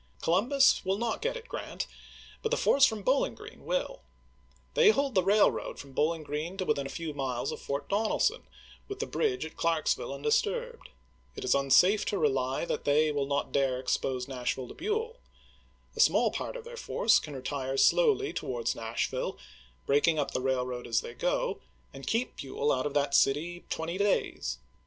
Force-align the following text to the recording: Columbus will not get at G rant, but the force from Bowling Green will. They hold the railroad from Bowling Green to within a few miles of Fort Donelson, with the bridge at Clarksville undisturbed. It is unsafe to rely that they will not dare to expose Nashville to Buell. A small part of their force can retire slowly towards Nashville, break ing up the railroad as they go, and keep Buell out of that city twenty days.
Columbus 0.23 0.83
will 0.83 0.97
not 0.97 1.21
get 1.21 1.37
at 1.37 1.43
G 1.43 1.49
rant, 1.53 1.85
but 2.41 2.49
the 2.49 2.57
force 2.57 2.87
from 2.87 3.03
Bowling 3.03 3.35
Green 3.35 3.65
will. 3.67 4.01
They 4.73 4.89
hold 4.89 5.13
the 5.13 5.21
railroad 5.21 5.77
from 5.77 5.91
Bowling 5.91 6.23
Green 6.23 6.57
to 6.57 6.65
within 6.65 6.87
a 6.87 6.89
few 6.89 7.13
miles 7.13 7.51
of 7.51 7.61
Fort 7.61 7.87
Donelson, 7.87 8.47
with 8.87 8.97
the 8.99 9.05
bridge 9.05 9.45
at 9.45 9.55
Clarksville 9.57 10.11
undisturbed. 10.11 10.89
It 11.35 11.43
is 11.45 11.53
unsafe 11.53 12.03
to 12.05 12.17
rely 12.17 12.65
that 12.65 12.83
they 12.85 13.11
will 13.11 13.27
not 13.27 13.51
dare 13.51 13.75
to 13.75 13.79
expose 13.79 14.27
Nashville 14.27 14.67
to 14.69 14.73
Buell. 14.73 15.19
A 15.95 15.99
small 15.99 16.31
part 16.31 16.55
of 16.57 16.63
their 16.63 16.77
force 16.77 17.19
can 17.19 17.35
retire 17.35 17.77
slowly 17.77 18.33
towards 18.33 18.73
Nashville, 18.73 19.37
break 19.85 20.07
ing 20.07 20.17
up 20.17 20.31
the 20.31 20.41
railroad 20.41 20.87
as 20.87 21.01
they 21.01 21.13
go, 21.13 21.61
and 21.93 22.07
keep 22.07 22.37
Buell 22.37 22.71
out 22.71 22.87
of 22.87 22.95
that 22.95 23.13
city 23.13 23.65
twenty 23.69 23.99
days. 23.99 24.57